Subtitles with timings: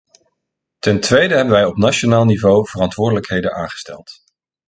[0.79, 4.21] Ten tweede hebben wij op nationaal niveau verantwoordelijken aangesteld.